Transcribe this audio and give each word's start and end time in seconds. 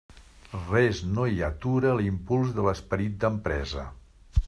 Res 0.69 1.01
no 1.09 1.27
hi 1.33 1.37
atura 1.49 1.93
l'impuls 2.01 2.57
de 2.59 2.67
l'esperit 2.69 3.23
d'empresa. 3.25 3.89